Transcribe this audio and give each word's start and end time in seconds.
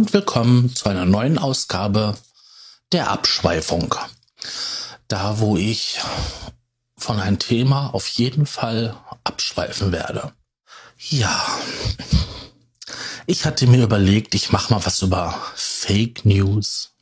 Und 0.00 0.14
willkommen 0.14 0.74
zu 0.74 0.88
einer 0.88 1.04
neuen 1.04 1.36
Ausgabe 1.36 2.16
der 2.90 3.10
Abschweifung. 3.10 3.94
Da, 5.08 5.40
wo 5.40 5.58
ich 5.58 6.00
von 6.96 7.20
einem 7.20 7.38
Thema 7.38 7.92
auf 7.92 8.08
jeden 8.08 8.46
Fall 8.46 8.96
abschweifen 9.24 9.92
werde. 9.92 10.32
Ja, 11.10 11.46
ich 13.26 13.44
hatte 13.44 13.66
mir 13.66 13.82
überlegt, 13.82 14.34
ich 14.34 14.52
mache 14.52 14.72
mal 14.72 14.86
was 14.86 15.02
über 15.02 15.38
Fake 15.54 16.24
News, 16.24 16.94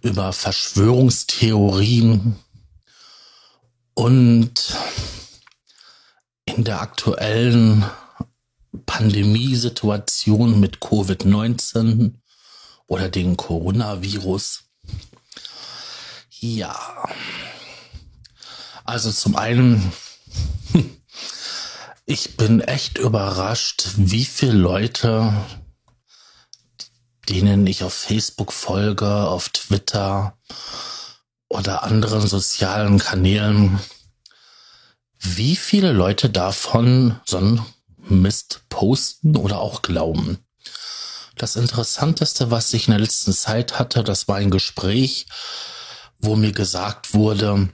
über 0.00 0.32
Verschwörungstheorien 0.32 2.34
und 3.94 4.76
in 6.46 6.64
der 6.64 6.80
aktuellen 6.80 7.84
Pandemiesituation 8.86 10.58
mit 10.58 10.78
Covid-19 10.78 12.14
oder 12.86 13.08
dem 13.08 13.36
Coronavirus. 13.36 14.64
Ja, 16.40 17.08
also 18.84 19.12
zum 19.12 19.36
einen, 19.36 19.92
ich 22.06 22.36
bin 22.36 22.60
echt 22.60 22.98
überrascht, 22.98 23.90
wie 23.96 24.24
viele 24.24 24.54
Leute, 24.54 25.32
denen 27.28 27.66
ich 27.66 27.84
auf 27.84 27.94
Facebook 27.94 28.52
folge, 28.52 29.06
auf 29.08 29.50
Twitter 29.50 30.36
oder 31.48 31.84
anderen 31.84 32.26
sozialen 32.26 32.98
Kanälen, 32.98 33.78
wie 35.18 35.54
viele 35.54 35.92
Leute 35.92 36.28
davon 36.28 37.20
so 37.24 37.38
ein 37.38 37.64
Mist 38.08 38.62
posten 38.68 39.36
oder 39.36 39.60
auch 39.60 39.82
glauben. 39.82 40.38
Das 41.36 41.56
Interessanteste, 41.56 42.50
was 42.50 42.72
ich 42.72 42.88
in 42.88 42.92
der 42.92 43.00
letzten 43.00 43.32
Zeit 43.32 43.78
hatte, 43.78 44.04
das 44.04 44.28
war 44.28 44.36
ein 44.36 44.50
Gespräch, 44.50 45.26
wo 46.18 46.36
mir 46.36 46.52
gesagt 46.52 47.14
wurde, 47.14 47.68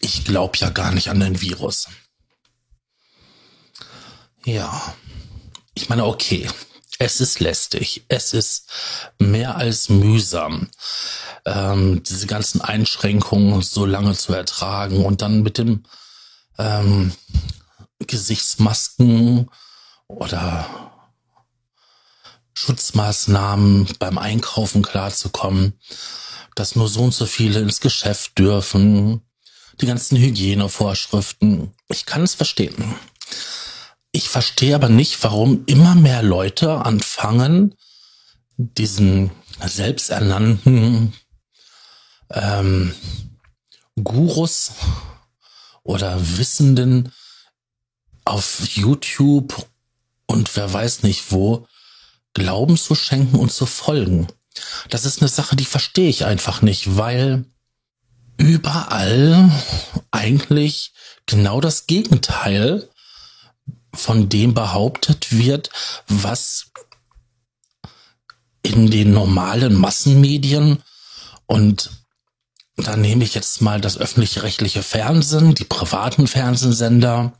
ich 0.00 0.24
glaube 0.24 0.58
ja 0.58 0.70
gar 0.70 0.92
nicht 0.92 1.10
an 1.10 1.20
den 1.20 1.40
Virus. 1.40 1.88
Ja, 4.44 4.94
ich 5.74 5.88
meine, 5.88 6.04
okay, 6.04 6.48
es 6.98 7.20
ist 7.20 7.40
lästig, 7.40 8.04
es 8.08 8.32
ist 8.32 8.70
mehr 9.18 9.56
als 9.56 9.88
mühsam, 9.88 10.68
ähm, 11.44 12.02
diese 12.02 12.26
ganzen 12.26 12.60
Einschränkungen 12.60 13.62
so 13.62 13.84
lange 13.84 14.16
zu 14.16 14.32
ertragen 14.32 15.04
und 15.04 15.20
dann 15.22 15.42
mit 15.42 15.58
dem 15.58 15.84
ähm, 16.58 17.12
Gesichtsmasken 17.98 19.50
oder 20.08 20.66
Schutzmaßnahmen 22.54 23.88
beim 23.98 24.18
Einkaufen 24.18 24.82
klarzukommen, 24.82 25.78
dass 26.54 26.76
nur 26.76 26.88
so 26.88 27.04
und 27.04 27.14
so 27.14 27.26
viele 27.26 27.60
ins 27.60 27.80
Geschäft 27.80 28.38
dürfen, 28.38 29.20
die 29.80 29.86
ganzen 29.86 30.16
Hygienevorschriften. 30.16 31.74
Ich 31.88 32.06
kann 32.06 32.22
es 32.22 32.34
verstehen. 32.34 32.94
Ich 34.10 34.30
verstehe 34.30 34.74
aber 34.74 34.88
nicht, 34.88 35.22
warum 35.22 35.64
immer 35.66 35.94
mehr 35.94 36.22
Leute 36.22 36.84
anfangen, 36.86 37.74
diesen 38.56 39.30
selbsternannten 39.62 41.12
ähm, 42.30 42.94
Gurus 44.02 44.72
oder 45.82 46.18
Wissenden 46.38 47.12
auf 48.26 48.66
YouTube 48.68 49.66
und 50.26 50.54
wer 50.56 50.72
weiß 50.72 51.02
nicht 51.02 51.32
wo 51.32 51.66
Glauben 52.34 52.76
zu 52.76 52.94
schenken 52.94 53.36
und 53.36 53.50
zu 53.50 53.64
folgen. 53.64 54.26
Das 54.90 55.06
ist 55.06 55.22
eine 55.22 55.28
Sache, 55.28 55.56
die 55.56 55.64
verstehe 55.64 56.10
ich 56.10 56.26
einfach 56.26 56.60
nicht, 56.60 56.96
weil 56.98 57.46
überall 58.36 59.50
eigentlich 60.10 60.92
genau 61.24 61.62
das 61.62 61.86
Gegenteil 61.86 62.90
von 63.94 64.28
dem 64.28 64.52
behauptet 64.52 65.32
wird, 65.32 65.70
was 66.08 66.66
in 68.62 68.90
den 68.90 69.12
normalen 69.12 69.74
Massenmedien 69.74 70.82
und 71.46 71.90
da 72.76 72.96
nehme 72.96 73.24
ich 73.24 73.34
jetzt 73.34 73.62
mal 73.62 73.80
das 73.80 73.96
öffentlich-rechtliche 73.96 74.82
Fernsehen, 74.82 75.54
die 75.54 75.64
privaten 75.64 76.26
Fernsehsender, 76.26 77.32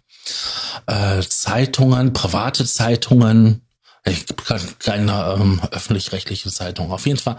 äh, 0.87 1.21
Zeitungen, 1.23 2.13
private 2.13 2.65
Zeitungen, 2.65 3.63
ich 4.05 4.27
gibt 4.27 4.45
keine 4.79 5.37
ähm, 5.37 5.61
öffentlich-rechtliche 5.73 6.51
Zeitung. 6.51 6.93
Auf 6.93 7.07
jeden 7.07 7.19
Fall 7.19 7.39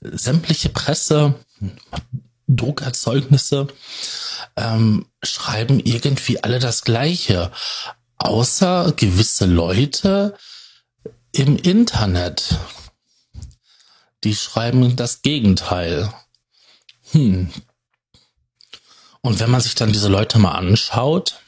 sämtliche 0.00 0.68
Presse, 0.68 1.34
Druckerzeugnisse 2.46 3.66
ähm, 4.56 5.06
schreiben 5.22 5.80
irgendwie 5.80 6.42
alle 6.42 6.60
das 6.60 6.84
Gleiche, 6.84 7.50
außer 8.18 8.92
gewisse 8.96 9.46
Leute 9.46 10.36
im 11.32 11.56
Internet. 11.56 12.58
Die 14.22 14.36
schreiben 14.36 14.96
das 14.96 15.22
Gegenteil. 15.22 16.12
Hm. 17.10 17.50
Und 19.20 19.40
wenn 19.40 19.50
man 19.50 19.60
sich 19.60 19.74
dann 19.74 19.92
diese 19.92 20.08
Leute 20.08 20.38
mal 20.38 20.52
anschaut, 20.52 21.40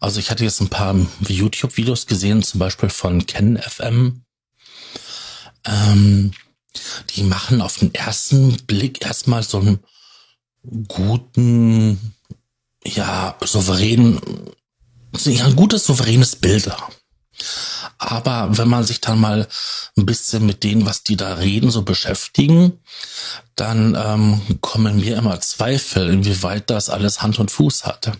also 0.00 0.18
ich 0.18 0.30
hatte 0.30 0.44
jetzt 0.44 0.60
ein 0.60 0.70
paar 0.70 0.96
YouTube-Videos 1.28 2.06
gesehen, 2.06 2.42
zum 2.42 2.58
Beispiel 2.58 2.88
von 2.88 3.26
Ken 3.26 3.58
FM. 3.58 4.24
Ähm, 5.66 6.32
die 7.10 7.22
machen 7.22 7.60
auf 7.60 7.76
den 7.76 7.94
ersten 7.94 8.56
Blick 8.64 9.04
erstmal 9.04 9.42
so 9.42 9.58
einen 9.58 9.80
guten, 10.88 12.14
ja, 12.84 13.36
souveränen, 13.44 14.20
ja, 15.24 15.44
ein 15.44 15.56
gutes, 15.56 15.84
souveränes 15.84 16.36
Bild. 16.36 16.70
Aber 17.98 18.56
wenn 18.56 18.68
man 18.68 18.84
sich 18.84 19.02
dann 19.02 19.20
mal 19.20 19.46
ein 19.96 20.06
bisschen 20.06 20.46
mit 20.46 20.64
denen, 20.64 20.86
was 20.86 21.02
die 21.02 21.16
da 21.16 21.34
reden, 21.34 21.70
so 21.70 21.82
beschäftigen, 21.82 22.80
dann 23.56 23.94
ähm, 23.94 24.60
kommen 24.62 25.00
mir 25.00 25.18
immer 25.18 25.40
Zweifel, 25.40 26.08
inwieweit 26.08 26.70
das 26.70 26.88
alles 26.88 27.20
Hand 27.20 27.38
und 27.38 27.50
Fuß 27.50 27.84
hatte. 27.84 28.12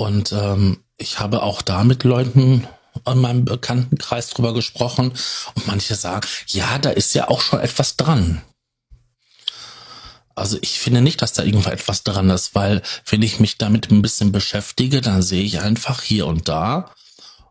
Und 0.00 0.32
ähm, 0.32 0.82
ich 0.96 1.18
habe 1.18 1.42
auch 1.42 1.60
da 1.60 1.84
mit 1.84 2.04
Leuten 2.04 2.66
in 3.06 3.18
meinem 3.18 3.44
Bekanntenkreis 3.44 4.30
drüber 4.30 4.54
gesprochen 4.54 5.12
und 5.54 5.66
manche 5.66 5.94
sagen, 5.94 6.26
ja, 6.46 6.78
da 6.78 6.88
ist 6.88 7.12
ja 7.14 7.28
auch 7.28 7.42
schon 7.42 7.60
etwas 7.60 7.98
dran. 7.98 8.40
Also 10.34 10.56
ich 10.62 10.80
finde 10.80 11.02
nicht, 11.02 11.20
dass 11.20 11.34
da 11.34 11.42
irgendwo 11.42 11.68
etwas 11.68 12.02
dran 12.02 12.30
ist, 12.30 12.54
weil 12.54 12.80
wenn 13.10 13.20
ich 13.20 13.40
mich 13.40 13.58
damit 13.58 13.90
ein 13.90 14.00
bisschen 14.00 14.32
beschäftige, 14.32 15.02
dann 15.02 15.20
sehe 15.20 15.44
ich 15.44 15.60
einfach 15.60 16.00
hier 16.00 16.26
und 16.26 16.48
da 16.48 16.94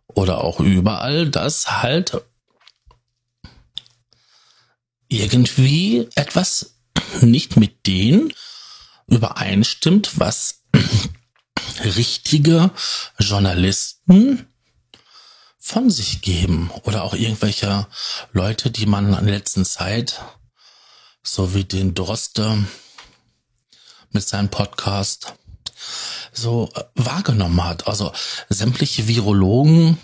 oder 0.07 0.43
auch 0.43 0.59
überall, 0.59 1.29
dass 1.29 1.83
halt 1.83 2.19
irgendwie 5.07 6.09
etwas 6.15 6.77
nicht 7.21 7.57
mit 7.57 7.85
denen 7.85 8.33
übereinstimmt, 9.05 10.17
was 10.17 10.63
richtige 11.84 12.72
Journalisten 13.17 14.47
von 15.57 15.90
sich 15.90 16.22
geben 16.22 16.72
oder 16.84 17.03
auch 17.03 17.13
irgendwelche 17.13 17.88
Leute, 18.31 18.71
die 18.71 18.86
man 18.86 19.13
in 19.13 19.25
der 19.25 19.36
letzten 19.36 19.65
Zeit, 19.65 20.21
so 21.21 21.53
wie 21.53 21.63
den 21.63 21.94
Droste 21.94 22.65
mit 24.12 24.27
seinem 24.27 24.50
Podcast, 24.50 25.33
so 26.33 26.69
äh, 26.75 26.83
wahrgenommen 26.95 27.63
hat. 27.63 27.88
Also 27.88 28.12
sämtliche 28.50 29.07
Virologen 29.07 29.98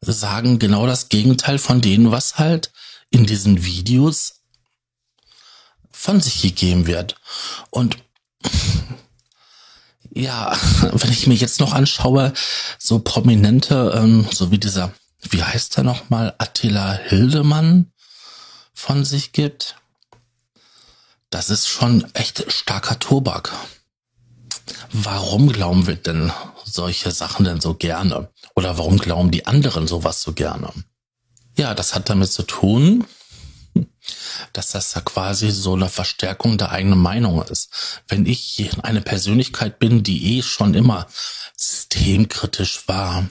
sagen 0.00 0.58
genau 0.58 0.86
das 0.86 1.08
Gegenteil 1.08 1.58
von 1.58 1.80
denen, 1.80 2.10
was 2.10 2.38
halt 2.38 2.72
in 3.10 3.26
diesen 3.26 3.64
Videos 3.64 4.42
von 5.90 6.20
sich 6.20 6.42
gegeben 6.42 6.86
wird. 6.86 7.16
Und 7.70 7.98
ja, 10.14 10.56
wenn 10.92 11.12
ich 11.12 11.26
mir 11.26 11.34
jetzt 11.34 11.60
noch 11.60 11.72
anschaue, 11.72 12.32
so 12.78 12.98
prominente, 12.98 13.92
ähm, 13.96 14.26
so 14.30 14.50
wie 14.50 14.58
dieser, 14.58 14.92
wie 15.30 15.42
heißt 15.42 15.78
er 15.78 15.84
nochmal, 15.84 16.34
Attila 16.38 16.92
Hildemann 16.92 17.92
von 18.74 19.04
sich 19.04 19.32
gibt, 19.32 19.76
das 21.30 21.48
ist 21.48 21.68
schon 21.68 22.06
echt 22.14 22.52
starker 22.52 22.98
Tobak. 22.98 23.52
Warum 24.92 25.50
glauben 25.50 25.86
wir 25.86 25.96
denn 25.96 26.30
solche 26.64 27.10
Sachen 27.10 27.44
denn 27.44 27.60
so 27.60 27.74
gerne? 27.74 28.30
Oder 28.54 28.76
warum 28.76 28.98
glauben 28.98 29.30
die 29.30 29.46
anderen 29.46 29.88
sowas 29.88 30.22
so 30.22 30.34
gerne? 30.34 30.70
Ja, 31.56 31.74
das 31.74 31.94
hat 31.94 32.10
damit 32.10 32.30
zu 32.30 32.42
tun, 32.42 33.06
dass 34.52 34.70
das 34.70 34.94
ja 34.94 35.00
quasi 35.00 35.50
so 35.50 35.74
eine 35.74 35.88
Verstärkung 35.88 36.58
der 36.58 36.70
eigenen 36.70 36.98
Meinung 36.98 37.42
ist. 37.42 38.02
Wenn 38.08 38.26
ich 38.26 38.70
eine 38.82 39.00
Persönlichkeit 39.00 39.78
bin, 39.78 40.02
die 40.02 40.38
eh 40.38 40.42
schon 40.42 40.74
immer 40.74 41.06
systemkritisch 41.56 42.88
war, 42.88 43.28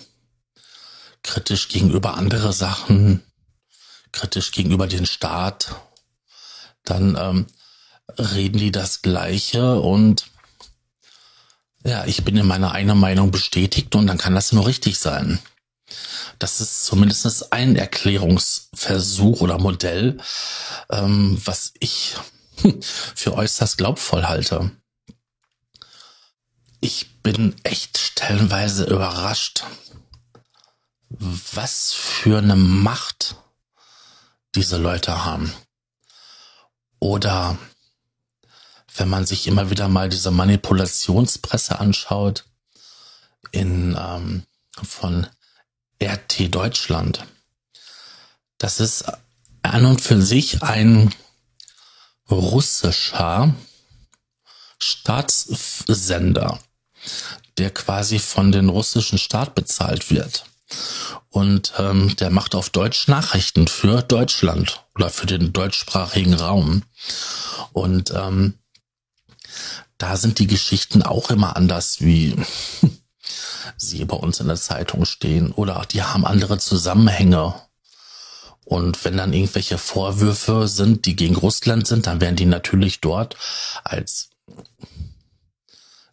kritisch 1.23 1.67
gegenüber 1.67 2.15
andere 2.15 2.53
Sachen, 2.53 3.23
kritisch 4.11 4.51
gegenüber 4.51 4.87
dem 4.87 5.05
Staat, 5.05 5.75
dann 6.83 7.15
ähm, 7.19 7.45
reden 8.17 8.57
die 8.57 8.71
das 8.71 9.01
Gleiche 9.01 9.79
und 9.79 10.25
ja, 11.83 12.05
ich 12.05 12.23
bin 12.23 12.37
in 12.37 12.45
meiner 12.45 12.73
einer 12.73 12.95
Meinung 12.95 13.31
bestätigt 13.31 13.95
und 13.95 14.07
dann 14.07 14.17
kann 14.17 14.35
das 14.35 14.51
nur 14.51 14.67
richtig 14.67 14.99
sein. 14.99 15.39
Das 16.39 16.61
ist 16.61 16.85
zumindest 16.85 17.51
ein 17.53 17.75
Erklärungsversuch 17.75 19.41
oder 19.41 19.59
Modell, 19.59 20.17
ähm, 20.89 21.39
was 21.43 21.73
ich 21.79 22.15
für 23.15 23.33
äußerst 23.33 23.77
glaubvoll 23.77 24.25
halte. 24.25 24.71
Ich 26.79 27.21
bin 27.21 27.55
echt 27.63 27.97
stellenweise 27.97 28.85
überrascht, 28.85 29.63
was 31.09 31.93
für 31.93 32.39
eine 32.39 32.55
Macht 32.55 33.35
diese 34.55 34.77
Leute 34.77 35.23
haben. 35.23 35.53
Oder 36.99 37.57
wenn 38.95 39.09
man 39.09 39.25
sich 39.25 39.47
immer 39.47 39.69
wieder 39.69 39.87
mal 39.87 40.09
diese 40.09 40.31
Manipulationspresse 40.31 41.79
anschaut 41.79 42.45
in 43.51 43.97
ähm, 43.99 44.43
von 44.83 45.27
RT 46.01 46.53
Deutschland. 46.53 47.25
Das 48.57 48.79
ist 48.79 49.05
an 49.63 49.85
und 49.85 50.01
für 50.01 50.21
sich 50.21 50.63
ein 50.63 51.13
russischer 52.29 53.53
Staatssender, 54.79 56.59
der 57.57 57.69
quasi 57.71 58.19
von 58.19 58.51
den 58.51 58.69
russischen 58.69 59.17
Staat 59.17 59.55
bezahlt 59.55 60.09
wird. 60.09 60.45
Und 61.29 61.73
ähm, 61.77 62.15
der 62.17 62.29
macht 62.29 62.55
auf 62.55 62.69
Deutsch 62.69 63.07
Nachrichten 63.07 63.67
für 63.67 64.01
Deutschland 64.01 64.83
oder 64.95 65.09
für 65.09 65.25
den 65.25 65.53
deutschsprachigen 65.53 66.33
Raum. 66.33 66.83
Und 67.73 68.11
ähm, 68.11 68.55
da 69.97 70.17
sind 70.17 70.39
die 70.39 70.47
Geschichten 70.47 71.03
auch 71.03 71.29
immer 71.29 71.55
anders, 71.55 72.01
wie 72.01 72.35
sie 73.77 74.05
bei 74.05 74.15
uns 74.15 74.39
in 74.39 74.47
der 74.47 74.57
Zeitung 74.57 75.05
stehen. 75.05 75.51
Oder 75.51 75.85
die 75.91 76.03
haben 76.03 76.25
andere 76.25 76.57
Zusammenhänge. 76.57 77.55
Und 78.65 79.03
wenn 79.03 79.17
dann 79.17 79.33
irgendwelche 79.33 79.77
Vorwürfe 79.77 80.67
sind, 80.67 81.05
die 81.05 81.15
gegen 81.15 81.35
Russland 81.35 81.87
sind, 81.87 82.07
dann 82.07 82.21
werden 82.21 82.35
die 82.35 82.45
natürlich 82.45 83.01
dort 83.01 83.35
als 83.83 84.29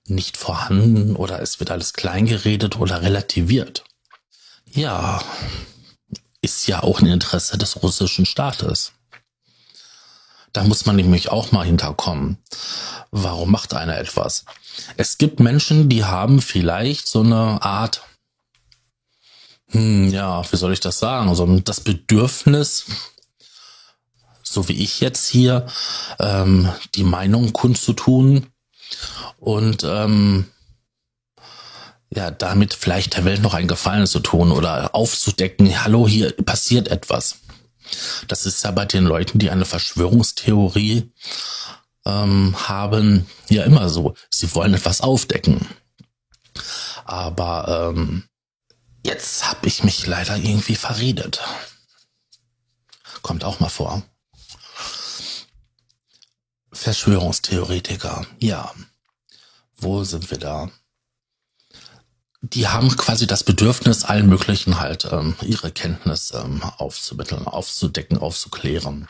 nicht 0.06 0.36
vorhanden 0.36 1.16
oder 1.16 1.40
es 1.40 1.60
wird 1.60 1.70
alles 1.70 1.92
kleingeredet 1.92 2.78
oder 2.78 3.02
relativiert. 3.02 3.84
Ja, 4.70 5.22
ist 6.40 6.66
ja 6.66 6.82
auch 6.82 7.00
ein 7.00 7.06
Interesse 7.06 7.58
des 7.58 7.82
russischen 7.82 8.26
Staates. 8.26 8.92
Da 10.52 10.64
muss 10.64 10.86
man 10.86 10.96
nämlich 10.96 11.30
auch 11.30 11.52
mal 11.52 11.66
hinterkommen. 11.66 12.38
Warum 13.10 13.50
macht 13.50 13.74
einer 13.74 13.98
etwas? 13.98 14.44
Es 14.96 15.18
gibt 15.18 15.40
Menschen, 15.40 15.88
die 15.88 16.04
haben 16.04 16.40
vielleicht 16.40 17.08
so 17.08 17.20
eine 17.20 17.62
Art, 17.62 18.02
hm, 19.70 20.10
ja, 20.10 20.42
wie 20.50 20.56
soll 20.56 20.72
ich 20.72 20.80
das 20.80 20.98
sagen? 20.98 21.28
Also 21.28 21.46
das 21.60 21.80
Bedürfnis, 21.80 22.86
so 24.42 24.68
wie 24.68 24.82
ich 24.82 25.00
jetzt 25.00 25.28
hier, 25.28 25.66
ähm, 26.18 26.72
die 26.94 27.04
Meinung 27.04 27.52
kundzutun 27.52 28.46
und 29.38 29.84
ähm, 29.84 30.46
ja, 32.10 32.30
damit 32.30 32.72
vielleicht 32.72 33.16
der 33.16 33.24
Welt 33.24 33.42
noch 33.42 33.54
einen 33.54 33.68
Gefallen 33.68 34.06
zu 34.06 34.20
tun 34.20 34.50
oder 34.50 34.94
aufzudecken, 34.94 35.84
hallo, 35.84 36.08
hier 36.08 36.32
passiert 36.32 36.88
etwas. 36.88 37.40
Das 38.26 38.46
ist 38.46 38.64
ja 38.64 38.70
bei 38.70 38.84
den 38.84 39.04
Leuten, 39.04 39.38
die 39.38 39.50
eine 39.50 39.64
Verschwörungstheorie 39.64 41.12
ähm, 42.04 42.68
haben, 42.68 43.26
ja 43.48 43.64
immer 43.64 43.88
so. 43.88 44.14
Sie 44.30 44.54
wollen 44.54 44.74
etwas 44.74 45.00
aufdecken. 45.00 45.66
Aber 47.04 47.92
ähm, 47.94 48.24
jetzt 49.04 49.48
habe 49.48 49.66
ich 49.66 49.84
mich 49.84 50.06
leider 50.06 50.36
irgendwie 50.36 50.76
verredet. 50.76 51.40
Kommt 53.22 53.44
auch 53.44 53.60
mal 53.60 53.68
vor. 53.68 54.02
Verschwörungstheoretiker, 56.72 58.26
ja. 58.38 58.72
Wo 59.76 60.04
sind 60.04 60.30
wir 60.30 60.38
da? 60.38 60.70
Die 62.40 62.68
haben 62.68 62.96
quasi 62.96 63.26
das 63.26 63.42
Bedürfnis, 63.42 64.04
allen 64.04 64.28
möglichen 64.28 64.78
halt 64.78 65.08
ähm, 65.10 65.34
ihre 65.42 65.70
Kenntnis 65.70 66.32
ähm, 66.34 66.62
aufzumitteln, 66.62 67.46
aufzudecken, 67.46 68.18
aufzuklären. 68.18 69.08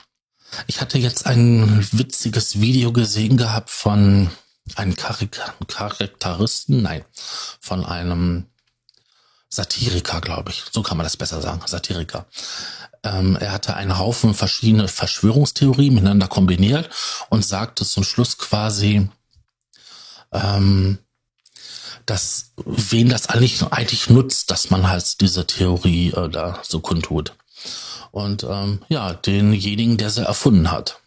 Ich 0.66 0.80
hatte 0.80 0.98
jetzt 0.98 1.26
ein 1.26 1.86
witziges 1.92 2.60
Video 2.60 2.92
gesehen 2.92 3.36
gehabt 3.36 3.70
von 3.70 4.30
einem 4.76 4.96
Charik 4.96 5.38
Charakteristen, 5.66 6.82
nein, 6.82 7.04
von 7.60 7.84
einem 7.84 8.46
Satiriker, 9.50 10.20
glaube 10.20 10.50
ich. 10.50 10.64
So 10.72 10.82
kann 10.82 10.96
man 10.96 11.04
das 11.04 11.16
besser 11.16 11.40
sagen, 11.42 11.62
Satiriker. 11.66 12.26
Ähm, 13.02 13.36
er 13.36 13.52
hatte 13.52 13.75
einen 13.75 13.98
Haufen 13.98 14.34
verschiedene 14.34 14.88
Verschwörungstheorien 14.88 15.94
miteinander 15.94 16.28
kombiniert 16.28 16.90
und 17.28 17.44
sagte 17.44 17.84
zum 17.84 18.04
Schluss 18.04 18.38
quasi, 18.38 19.08
ähm, 20.32 20.98
dass 22.08 22.52
wen 22.64 23.10
das 23.10 23.28
eigentlich, 23.28 23.62
eigentlich 23.70 24.08
nutzt, 24.08 24.50
dass 24.50 24.70
man 24.70 24.88
halt 24.88 25.20
diese 25.20 25.46
Theorie 25.46 26.10
äh, 26.12 26.31
da 26.31 26.60
so 26.66 26.81
kundtut. 26.81 27.34
Und 28.12 28.44
ähm, 28.44 28.81
ja, 28.88 29.12
denjenigen, 29.12 29.99
der 29.99 30.08
sie 30.08 30.25
erfunden 30.25 30.70
hat. 30.70 31.00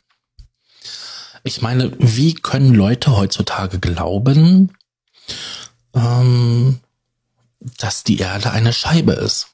Ich 1.44 1.62
meine, 1.64 1.92
wie 1.98 2.36
können 2.36 2.76
Leute 2.76 3.18
heutzutage 3.18 3.80
glauben, 3.80 4.78
ähm, 5.96 6.80
dass 7.80 8.04
die 8.04 8.20
Erde 8.20 8.52
eine 8.52 8.72
Scheibe 8.72 9.14
ist? 9.14 9.48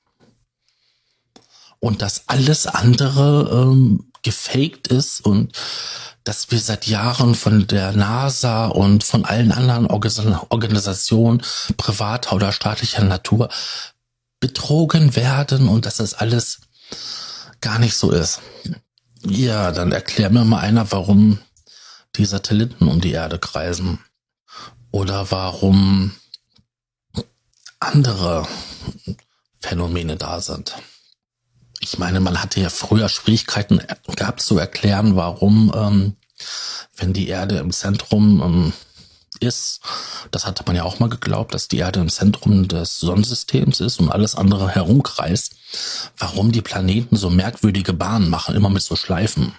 Und 1.80 2.02
dass 2.02 2.28
alles 2.28 2.68
andere 2.68 3.50
ähm, 3.54 4.12
gefaked 4.28 4.88
ist 4.88 5.22
und 5.22 5.54
dass 6.26 6.52
wir 6.52 6.60
seit 6.60 6.86
Jahren 6.86 7.34
von 7.34 7.66
der 7.68 7.94
NASA 7.94 8.68
und 8.68 9.06
von 9.06 9.24
allen 9.24 9.54
anderen 9.54 9.86
Organisationen 9.88 11.42
privater 11.78 12.36
oder 12.36 12.52
staatlicher 12.52 13.06
Natur 13.06 13.48
betrogen 14.42 15.16
werden 15.16 15.70
und 15.70 15.86
dass 15.86 15.98
das 15.98 16.14
alles 16.14 16.60
gar 17.62 17.80
nicht 17.80 17.96
so 17.96 18.12
ist. 18.12 18.42
Ja, 19.24 19.72
dann 19.72 19.94
erklär 19.94 20.30
mir 20.30 20.44
mal 20.44 20.60
einer, 20.60 20.92
warum 20.92 21.40
die 22.16 22.26
Satelliten 22.26 22.90
um 22.90 23.00
die 23.00 23.14
Erde 23.14 23.40
kreisen. 23.40 24.00
Oder 24.92 25.32
warum 25.32 26.12
andere 27.80 28.46
Phänomene 29.62 30.18
da 30.18 30.42
sind. 30.42 30.76
Ich 31.80 31.98
meine, 31.98 32.20
man 32.20 32.42
hatte 32.42 32.60
ja 32.60 32.70
früher 32.70 33.10
Schwierigkeiten 33.10 33.82
gehabt 34.16 34.42
zu 34.42 34.58
erklären, 34.58 35.16
warum, 35.16 35.72
ähm, 35.76 36.16
wenn 36.96 37.14
die 37.14 37.28
Erde 37.28 37.58
im 37.58 37.72
Zentrum 37.72 38.42
ähm, 38.44 38.74
ist, 39.40 39.82
das 40.32 40.46
hatte 40.46 40.64
man 40.66 40.76
ja 40.76 40.84
auch 40.84 41.00
mal 41.00 41.10
geglaubt, 41.10 41.54
dass 41.54 41.68
die 41.68 41.78
Erde 41.78 42.00
im 42.00 42.10
Zentrum 42.10 42.68
des 42.68 43.00
Sonnensystems 43.00 43.80
ist 43.80 44.00
und 44.00 44.10
alles 44.10 44.36
andere 44.36 44.70
herumkreist, 44.70 45.56
warum 46.18 46.52
die 46.52 46.62
Planeten 46.62 47.16
so 47.16 47.30
merkwürdige 47.30 47.94
Bahnen 47.94 48.30
machen, 48.30 48.56
immer 48.56 48.70
mit 48.70 48.82
so 48.82 48.96
Schleifen. 48.96 49.54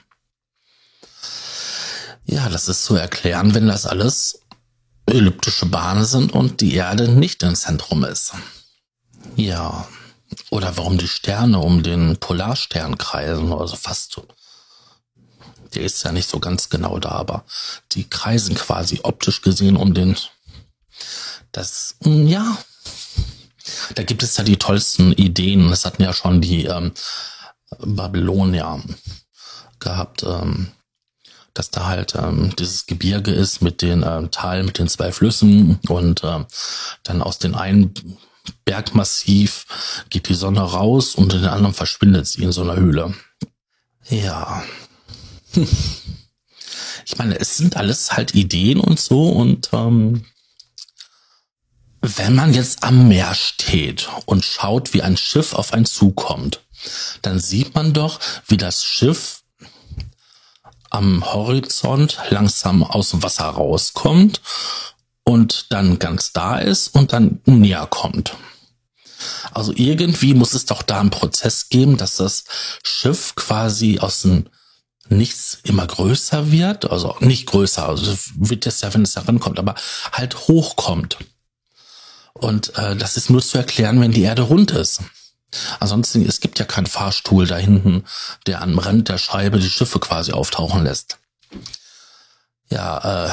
Ja, 2.24 2.48
das 2.48 2.68
ist 2.68 2.84
zu 2.84 2.94
erklären, 2.96 3.54
wenn 3.54 3.68
das 3.68 3.86
alles 3.86 4.42
elliptische 5.06 5.66
Bahnen 5.66 6.04
sind 6.04 6.32
und 6.32 6.60
die 6.60 6.74
Erde 6.74 7.08
nicht 7.08 7.42
im 7.42 7.54
Zentrum 7.54 8.04
ist. 8.04 8.34
Ja, 9.36 9.88
oder 10.50 10.76
warum 10.76 10.98
die 10.98 11.08
Sterne 11.08 11.58
um 11.58 11.82
den 11.82 12.16
Polarstern 12.18 12.98
kreisen, 12.98 13.52
also 13.52 13.76
fast 13.76 14.12
so. 14.12 14.26
Der 15.74 15.82
ist 15.82 16.02
ja 16.04 16.12
nicht 16.12 16.28
so 16.28 16.40
ganz 16.40 16.70
genau 16.70 16.98
da, 16.98 17.10
aber 17.10 17.44
die 17.92 18.08
kreisen 18.08 18.54
quasi 18.54 19.00
optisch 19.02 19.42
gesehen 19.42 19.76
um 19.76 19.92
den. 19.94 20.16
Das, 21.52 21.96
hm, 22.02 22.26
ja. 22.26 22.56
Da 23.94 24.02
gibt 24.02 24.22
es 24.22 24.36
ja 24.38 24.44
die 24.44 24.56
tollsten 24.56 25.12
Ideen. 25.12 25.68
Das 25.68 25.84
hatten 25.84 26.02
ja 26.02 26.14
schon 26.14 26.40
die 26.40 26.64
ähm, 26.64 26.92
Babylonier 27.78 28.82
gehabt, 29.78 30.22
ähm, 30.22 30.68
dass 31.52 31.70
da 31.70 31.86
halt 31.86 32.14
ähm, 32.14 32.54
dieses 32.56 32.86
Gebirge 32.86 33.32
ist 33.32 33.60
mit 33.60 33.82
den 33.82 34.02
ähm, 34.06 34.30
Teilen, 34.30 34.66
mit 34.66 34.78
den 34.78 34.88
zwei 34.88 35.12
Flüssen 35.12 35.78
und 35.88 36.22
ähm, 36.24 36.46
dann 37.02 37.22
aus 37.22 37.38
den 37.38 37.54
einen 37.54 37.92
Bergmassiv 38.64 39.66
geht 40.10 40.28
die 40.28 40.34
Sonne 40.34 40.60
raus 40.60 41.14
und 41.14 41.32
in 41.32 41.40
den 41.40 41.50
anderen 41.50 41.74
verschwindet 41.74 42.26
sie 42.26 42.42
in 42.42 42.52
so 42.52 42.62
einer 42.62 42.76
Höhle. 42.76 43.14
Ja. 44.08 44.64
Ich 47.06 47.16
meine, 47.16 47.40
es 47.40 47.56
sind 47.56 47.78
alles 47.78 48.12
halt 48.12 48.34
Ideen 48.34 48.80
und 48.80 49.00
so 49.00 49.30
und 49.30 49.70
ähm, 49.72 50.26
wenn 52.02 52.34
man 52.34 52.52
jetzt 52.52 52.84
am 52.84 53.08
Meer 53.08 53.34
steht 53.34 54.10
und 54.26 54.44
schaut, 54.44 54.92
wie 54.92 55.00
ein 55.00 55.16
Schiff 55.16 55.54
auf 55.54 55.72
einen 55.72 55.86
zukommt 55.86 56.60
dann 57.22 57.38
sieht 57.38 57.74
man 57.74 57.92
doch, 57.92 58.20
wie 58.46 58.56
das 58.56 58.84
Schiff 58.84 59.42
am 60.90 61.24
Horizont 61.32 62.18
langsam 62.30 62.82
aus 62.82 63.10
dem 63.10 63.22
Wasser 63.22 63.44
rauskommt 63.44 64.40
und 65.28 65.66
dann 65.68 65.98
ganz 65.98 66.32
da 66.32 66.56
ist 66.56 66.94
und 66.94 67.12
dann 67.12 67.42
näher 67.44 67.86
kommt. 67.90 68.34
Also 69.52 69.74
irgendwie 69.76 70.32
muss 70.32 70.54
es 70.54 70.64
doch 70.64 70.80
da 70.80 71.00
einen 71.00 71.10
Prozess 71.10 71.68
geben, 71.68 71.98
dass 71.98 72.16
das 72.16 72.44
Schiff 72.82 73.34
quasi 73.34 73.98
aus 73.98 74.22
dem 74.22 74.46
Nichts 75.10 75.58
immer 75.64 75.86
größer 75.86 76.50
wird, 76.50 76.90
also 76.90 77.16
nicht 77.20 77.46
größer, 77.46 77.86
also 77.86 78.14
wird 78.36 78.66
es 78.66 78.80
ja, 78.80 78.92
wenn 78.92 79.02
es 79.02 79.16
herankommt, 79.16 79.58
aber 79.58 79.74
halt 80.12 80.48
hochkommt. 80.48 81.18
Und 82.34 82.76
äh, 82.78 82.96
das 82.96 83.18
ist 83.18 83.28
nur 83.28 83.42
zu 83.42 83.58
erklären, 83.58 84.00
wenn 84.00 84.12
die 84.12 84.22
Erde 84.22 84.42
rund 84.42 84.70
ist. 84.70 85.00
Ansonsten, 85.78 86.26
es 86.26 86.40
gibt 86.40 86.58
ja 86.58 86.64
keinen 86.64 86.86
Fahrstuhl 86.86 87.46
da 87.46 87.56
hinten, 87.56 88.04
der 88.46 88.62
am 88.62 88.78
Rand 88.78 89.08
der 89.08 89.18
Scheibe 89.18 89.58
die 89.58 89.70
Schiffe 89.70 89.98
quasi 89.98 90.32
auftauchen 90.32 90.84
lässt. 90.84 91.18
Ja, 92.70 93.26
äh, 93.26 93.30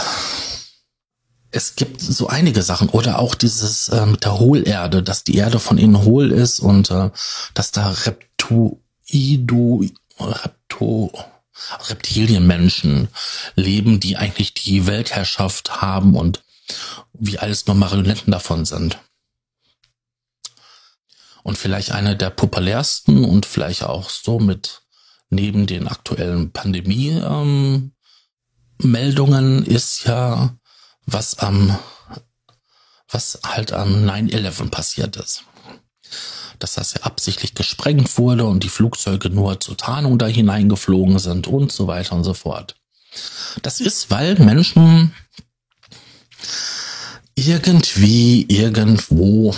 es 1.55 1.75
gibt 1.75 2.01
so 2.01 2.27
einige 2.27 2.61
Sachen 2.61 2.89
oder 2.89 3.19
auch 3.19 3.33
dieses 3.33 3.87
äh, 3.89 4.05
mit 4.05 4.25
der 4.25 4.39
Hohlerde, 4.39 5.01
dass 5.01 5.23
die 5.23 5.37
Erde 5.37 5.59
von 5.59 5.77
innen 5.77 6.03
hohl 6.03 6.33
ist 6.33 6.59
und 6.59 6.91
äh, 6.91 7.11
dass 7.53 7.71
da 7.71 7.91
Reptoido, 7.91 9.85
Repto, 10.19 11.13
Reptilienmenschen 11.87 13.07
leben, 13.55 14.01
die 14.01 14.17
eigentlich 14.17 14.53
die 14.53 14.85
Weltherrschaft 14.85 15.81
haben 15.81 16.15
und 16.15 16.43
wie 17.13 17.39
alles 17.39 17.65
nur 17.67 17.77
Marionetten 17.77 18.31
davon 18.31 18.65
sind. 18.65 18.97
Und 21.43 21.57
vielleicht 21.57 21.93
eine 21.93 22.17
der 22.17 22.31
populärsten 22.31 23.23
und 23.23 23.45
vielleicht 23.45 23.83
auch 23.83 24.09
so 24.09 24.39
mit 24.39 24.81
neben 25.29 25.67
den 25.67 25.87
aktuellen 25.87 26.51
Pandemie-Meldungen 26.51 27.93
ähm, 29.57 29.63
ist 29.63 30.03
ja 30.05 30.57
was 31.05 31.39
am, 31.39 31.77
was 33.09 33.39
halt 33.45 33.73
am 33.73 34.07
9-11 34.09 34.69
passiert 34.69 35.15
ist. 35.17 35.43
Dass 36.59 36.75
das 36.75 36.93
ja 36.93 37.01
absichtlich 37.01 37.53
gesprengt 37.53 38.17
wurde 38.17 38.45
und 38.45 38.63
die 38.63 38.69
Flugzeuge 38.69 39.29
nur 39.29 39.59
zur 39.59 39.77
Tarnung 39.77 40.17
da 40.17 40.27
hineingeflogen 40.27 41.19
sind 41.19 41.47
und 41.47 41.71
so 41.71 41.87
weiter 41.87 42.15
und 42.15 42.23
so 42.23 42.33
fort. 42.33 42.75
Das 43.61 43.79
ist, 43.81 44.09
weil 44.09 44.35
Menschen 44.35 45.13
irgendwie 47.35 48.45
irgendwo 48.47 49.53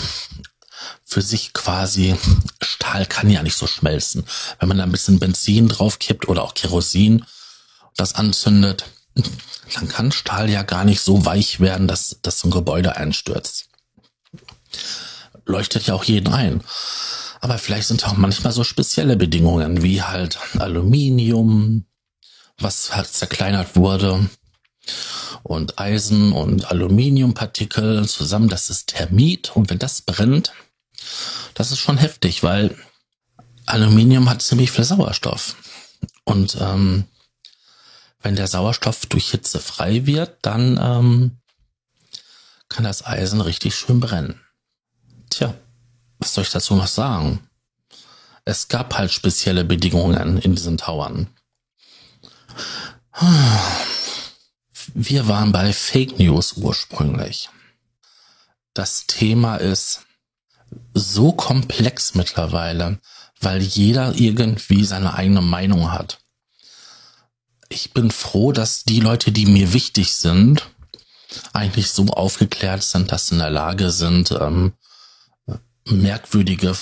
für 1.04 1.22
sich 1.22 1.54
quasi 1.54 2.16
Stahl 2.62 3.06
kann 3.06 3.30
ja 3.30 3.44
nicht 3.44 3.56
so 3.56 3.68
schmelzen. 3.68 4.26
Wenn 4.60 4.68
man 4.68 4.78
da 4.78 4.84
ein 4.84 4.92
bisschen 4.92 5.20
Benzin 5.20 5.70
drauf 5.70 6.00
kippt 6.00 6.28
oder 6.28 6.44
auch 6.44 6.54
Kerosin 6.54 7.26
das 7.96 8.16
anzündet, 8.16 8.86
dann 9.74 9.88
kann 9.88 10.12
Stahl 10.12 10.50
ja 10.50 10.64
gar 10.64 10.86
nicht 10.86 11.02
so 11.02 11.26
weich 11.26 11.60
werden, 11.60 11.88
dass, 11.88 12.20
dass 12.22 12.40
so 12.40 12.48
ein 12.48 12.52
Gebäude 12.52 12.96
einstürzt. 12.96 13.70
Leuchtet 15.46 15.88
ja 15.88 15.94
auch 15.94 16.04
jeden 16.04 16.34
ein. 16.34 16.62
Aber 17.42 17.58
vielleicht 17.58 17.88
sind 17.88 18.06
auch 18.06 18.18
manchmal 18.18 18.52
so 18.52 18.64
spezielle 18.64 19.16
Bedingungen, 19.16 19.84
wie 19.84 20.02
halt 20.02 20.40
Aluminium, 20.58 21.86
was 22.58 22.96
halt 22.96 23.08
zerkleinert 23.08 23.76
wurde, 23.76 24.30
und 25.44 25.80
Eisen 25.80 26.34
und 26.34 26.72
Aluminiumpartikel 26.72 28.08
zusammen, 28.08 28.50
das 28.50 28.70
ist 28.70 28.88
Thermit. 28.88 29.56
Und 29.56 29.70
wenn 29.70 29.80
das 29.80 30.02
brennt, 30.02 30.52
das 31.54 31.72
ist 31.72 31.80
schon 31.80 31.98
heftig, 31.98 32.44
weil 32.44 32.76
Aluminium 33.66 34.30
hat 34.30 34.42
ziemlich 34.42 34.72
viel 34.72 34.84
Sauerstoff. 34.84 35.56
Und 36.24 36.58
ähm, 36.60 37.06
wenn 38.22 38.36
der 38.36 38.48
Sauerstoff 38.48 39.06
durch 39.06 39.32
Hitze 39.32 39.60
frei 39.60 40.06
wird, 40.06 40.38
dann 40.42 40.80
ähm, 40.82 41.38
kann 42.70 42.84
das 42.84 43.06
Eisen 43.06 43.42
richtig 43.42 43.76
schön 43.76 44.00
brennen. 44.00 44.42
Tja, 45.30 45.54
was 46.20 46.34
soll 46.34 46.44
ich 46.44 46.52
dazu 46.52 46.76
noch 46.76 46.88
sagen? 46.88 47.48
Es 48.46 48.68
gab 48.68 48.98
halt 48.98 49.12
spezielle 49.12 49.66
Bedingungen 49.66 50.38
in 50.38 50.56
diesen 50.56 50.78
Tauern. 50.78 51.28
Wir 54.94 55.28
waren 55.28 55.52
bei 55.52 55.74
Fake 55.74 56.18
News 56.18 56.54
ursprünglich. 56.54 57.50
Das 58.74 59.06
Thema 59.08 59.58
ist 59.58 60.02
so 60.94 61.34
komplex 61.34 62.16
mittlerweile, 62.16 63.00
weil 63.40 63.62
jeder 63.62 64.16
irgendwie 64.16 64.86
seine 64.86 65.14
eigene 65.14 65.42
Meinung 65.42 65.92
hat 65.92 66.20
ich 67.70 67.94
bin 67.94 68.12
froh, 68.12 68.52
dass 68.52 68.84
die 68.84 69.00
Leute, 69.00 69.32
die 69.32 69.46
mir 69.46 69.74
wichtig 69.74 70.14
sind, 70.14 70.70
eigentlich 71.54 71.92
so 71.92 72.06
aufgeklärt 72.08 72.84
sind, 72.84 73.12
dass 73.12 73.28
sie 73.28 73.36
in 73.36 73.40
der 73.40 73.50
Lage 73.50 73.92
sind, 73.92 74.32
ähm, 74.32 74.74
merkwürdige 75.86 76.76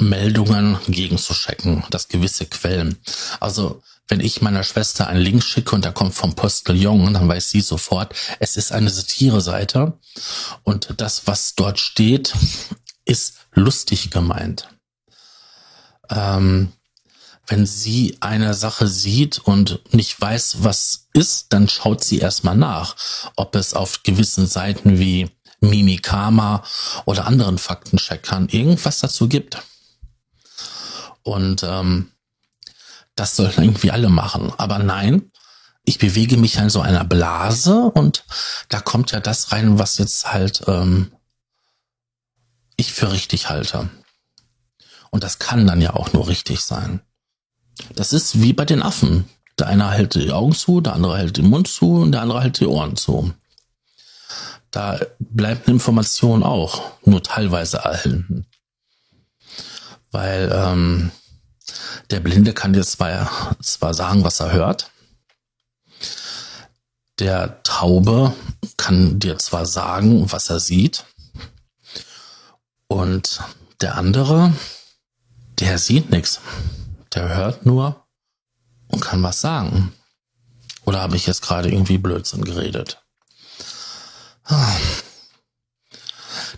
Meldungen 0.00 0.78
gegenzuschecken, 0.88 1.84
dass 1.90 2.08
gewisse 2.08 2.46
Quellen. 2.46 2.98
Also 3.40 3.82
wenn 4.08 4.20
ich 4.20 4.42
meiner 4.42 4.64
Schwester 4.64 5.06
einen 5.06 5.22
Link 5.22 5.42
schicke 5.42 5.74
und 5.74 5.84
der 5.84 5.92
kommt 5.92 6.14
vom 6.14 6.34
Postillon, 6.34 7.14
dann 7.14 7.28
weiß 7.28 7.50
sie 7.50 7.60
sofort, 7.60 8.14
es 8.38 8.56
ist 8.56 8.72
eine 8.72 8.90
Satire-Seite 8.90 9.98
und 10.62 10.94
das, 10.98 11.26
was 11.26 11.54
dort 11.54 11.78
steht, 11.78 12.34
ist 13.04 13.38
lustig 13.52 14.10
gemeint. 14.10 14.68
Ähm, 16.10 16.72
wenn 17.46 17.66
sie 17.66 18.16
eine 18.20 18.54
Sache 18.54 18.88
sieht 18.88 19.38
und 19.38 19.80
nicht 19.92 20.20
weiß, 20.20 20.58
was 20.60 21.08
ist, 21.12 21.52
dann 21.52 21.68
schaut 21.68 22.02
sie 22.02 22.18
erstmal 22.18 22.56
nach, 22.56 22.96
ob 23.36 23.54
es 23.54 23.74
auf 23.74 24.02
gewissen 24.02 24.46
Seiten 24.46 24.98
wie 24.98 25.30
Mimikama 25.60 26.62
oder 27.04 27.26
anderen 27.26 27.58
Faktencheckern 27.58 28.48
irgendwas 28.48 29.00
dazu 29.00 29.28
gibt. 29.28 29.62
Und 31.22 31.62
ähm, 31.62 32.10
das 33.14 33.36
sollten 33.36 33.62
irgendwie 33.62 33.90
alle 33.90 34.08
machen. 34.08 34.52
Aber 34.56 34.78
nein, 34.78 35.30
ich 35.84 35.98
bewege 35.98 36.36
mich 36.36 36.56
in 36.56 36.70
so 36.70 36.80
einer 36.80 37.04
Blase 37.04 37.90
und 37.94 38.24
da 38.68 38.80
kommt 38.80 39.12
ja 39.12 39.20
das 39.20 39.52
rein, 39.52 39.78
was 39.78 39.98
jetzt 39.98 40.32
halt 40.32 40.62
ähm, 40.66 41.12
ich 42.76 42.92
für 42.92 43.12
richtig 43.12 43.48
halte. 43.48 43.88
Und 45.10 45.22
das 45.22 45.38
kann 45.38 45.66
dann 45.66 45.80
ja 45.80 45.94
auch 45.94 46.12
nur 46.12 46.26
richtig 46.28 46.60
sein. 46.60 47.00
Das 47.94 48.12
ist 48.12 48.40
wie 48.40 48.52
bei 48.52 48.64
den 48.64 48.82
Affen. 48.82 49.28
Der 49.58 49.68
eine 49.68 49.90
hält 49.90 50.14
die 50.14 50.32
Augen 50.32 50.54
zu, 50.54 50.80
der 50.80 50.94
andere 50.94 51.18
hält 51.18 51.36
den 51.36 51.48
Mund 51.48 51.68
zu 51.68 52.02
und 52.02 52.12
der 52.12 52.22
andere 52.22 52.42
hält 52.42 52.58
die 52.58 52.66
Ohren 52.66 52.96
zu. 52.96 53.32
Da 54.70 54.98
bleibt 55.20 55.68
eine 55.68 55.74
Information 55.74 56.42
auch 56.42 56.82
nur 57.04 57.22
teilweise 57.22 57.78
erhalten. 57.78 58.46
Weil 60.10 60.50
ähm, 60.52 61.12
der 62.10 62.20
Blinde 62.20 62.52
kann 62.52 62.72
dir 62.72 62.82
zwar, 62.82 63.56
zwar 63.62 63.94
sagen, 63.94 64.24
was 64.24 64.40
er 64.40 64.52
hört. 64.52 64.90
Der 67.20 67.62
Taube 67.62 68.34
kann 68.76 69.20
dir 69.20 69.38
zwar 69.38 69.66
sagen, 69.66 70.30
was 70.32 70.50
er 70.50 70.58
sieht. 70.58 71.04
Und 72.88 73.40
der 73.80 73.96
andere, 73.96 74.52
der 75.60 75.78
sieht 75.78 76.10
nichts. 76.10 76.40
Der 77.14 77.36
hört 77.36 77.64
nur 77.64 78.04
und 78.88 79.00
kann 79.00 79.22
was 79.22 79.40
sagen. 79.40 79.94
Oder 80.84 81.00
habe 81.00 81.16
ich 81.16 81.26
jetzt 81.26 81.42
gerade 81.42 81.70
irgendwie 81.70 81.98
Blödsinn 81.98 82.44
geredet? 82.44 83.02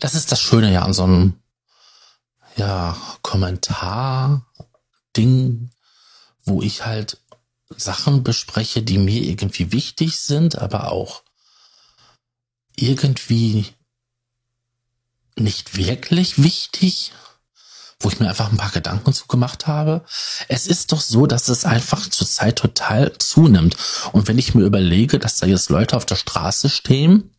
Das 0.00 0.14
ist 0.14 0.32
das 0.32 0.40
Schöne 0.40 0.72
ja 0.72 0.82
an 0.82 0.92
so 0.92 1.04
einem 1.04 1.40
ja, 2.56 2.96
Kommentar-Ding, 3.22 5.70
wo 6.44 6.62
ich 6.62 6.84
halt 6.84 7.20
Sachen 7.76 8.24
bespreche, 8.24 8.82
die 8.82 8.98
mir 8.98 9.22
irgendwie 9.22 9.70
wichtig 9.72 10.18
sind, 10.18 10.58
aber 10.58 10.90
auch 10.90 11.22
irgendwie 12.76 13.66
nicht 15.36 15.76
wirklich 15.76 16.42
wichtig 16.42 17.12
wo 18.00 18.08
ich 18.08 18.20
mir 18.20 18.28
einfach 18.28 18.50
ein 18.50 18.58
paar 18.58 18.70
Gedanken 18.70 19.12
zu 19.12 19.26
gemacht 19.26 19.66
habe. 19.66 20.04
Es 20.48 20.66
ist 20.66 20.92
doch 20.92 21.00
so, 21.00 21.26
dass 21.26 21.48
es 21.48 21.64
einfach 21.64 22.08
zurzeit 22.08 22.56
total 22.56 23.12
zunimmt. 23.18 23.76
Und 24.12 24.28
wenn 24.28 24.38
ich 24.38 24.54
mir 24.54 24.64
überlege, 24.64 25.18
dass 25.18 25.36
da 25.36 25.46
jetzt 25.46 25.70
Leute 25.70 25.96
auf 25.96 26.04
der 26.04 26.16
Straße 26.16 26.68
stehen 26.68 27.30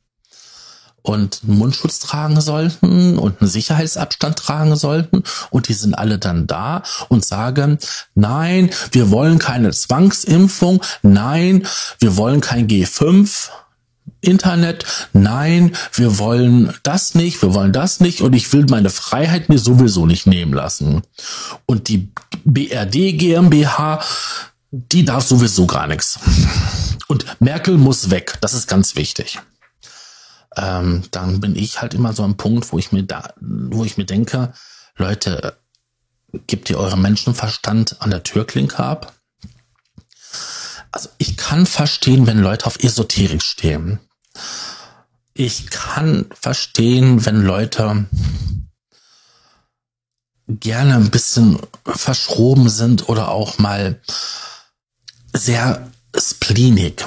und 1.04 1.42
einen 1.44 1.58
Mundschutz 1.58 2.00
tragen 2.00 2.42
sollten 2.42 3.18
und 3.18 3.40
einen 3.40 3.50
Sicherheitsabstand 3.50 4.40
tragen 4.40 4.76
sollten 4.76 5.24
und 5.52 5.68
die 5.68 5.74
sind 5.74 5.94
alle 5.94 6.20
dann 6.20 6.48
da 6.48 6.84
und 7.08 7.24
sagen, 7.24 7.78
nein, 8.16 8.72
wir 8.92 9.10
wollen 9.12 9.40
keine 9.40 9.72
Zwangsimpfung, 9.72 10.82
nein, 11.04 11.68
wir 12.00 12.18
wollen 12.18 12.42
kein 12.42 12.68
G5, 12.68 13.50
Internet, 14.22 14.86
nein, 15.14 15.76
wir 15.94 16.18
wollen 16.18 16.74
das 16.84 17.16
nicht, 17.16 17.42
wir 17.42 17.54
wollen 17.54 17.74
das 17.74 18.00
nicht 18.00 18.22
und 18.22 18.34
ich 18.34 18.52
will 18.54 18.66
meine 18.70 18.90
Freiheit 18.90 19.50
mir 19.50 19.60
sowieso 19.60 20.06
nicht 20.06 20.28
nehmen 20.28 20.54
lassen. 20.54 21.04
Und 21.66 21.88
die 21.88 22.12
BRD 22.44 23.18
GmbH, 23.18 24.02
die 24.72 25.06
darf 25.06 25.26
sowieso 25.26 25.68
gar 25.68 25.88
nichts. 25.88 26.20
Und 27.08 27.26
Merkel 27.40 27.78
muss 27.78 28.10
weg, 28.10 28.38
das 28.42 28.54
ist 28.54 28.68
ganz 28.68 28.96
wichtig. 28.96 29.40
Ähm, 30.56 31.04
dann 31.12 31.40
bin 31.40 31.56
ich 31.56 31.82
halt 31.82 31.94
immer 31.94 32.14
so 32.14 32.24
am 32.24 32.36
Punkt, 32.38 32.72
wo 32.72 32.80
ich 32.80 32.92
mir 32.92 33.04
da, 33.04 33.34
wo 33.40 33.86
ich 33.86 33.98
mir 33.98 34.06
denke, 34.06 34.54
Leute, 34.98 35.58
gebt 36.48 36.70
ihr 36.70 36.80
euren 36.80 37.02
Menschenverstand 37.02 38.02
an 38.02 38.10
der 38.10 38.24
Türklinke 38.24 38.80
ab? 38.80 39.14
Also 40.98 41.10
ich 41.20 41.38
kann 41.38 41.68
verstehen, 41.68 42.26
wenn 42.26 42.40
Leute 42.40 42.66
auf 42.66 42.84
Esoterik 42.84 43.44
stehen. 43.44 44.00
Ich 45.36 45.70
kann 45.70 46.26
verstehen, 46.34 47.24
wenn 47.24 47.44
Leute 47.44 48.08
gerne 50.48 50.96
ein 50.96 51.12
bisschen 51.12 51.60
verschroben 51.86 52.68
sind 52.68 53.10
oder 53.10 53.30
auch 53.30 53.60
mal 53.60 54.02
sehr 55.34 55.88
spleenig. 56.18 57.06